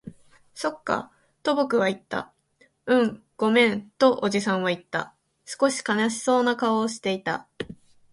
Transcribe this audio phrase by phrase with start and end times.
[0.55, 1.11] そっか、
[1.43, 2.33] と僕は言った。
[2.87, 5.13] うん、ごめん、とおじさんは言った。
[5.45, 7.47] 少し悲しそうな顔をしていた。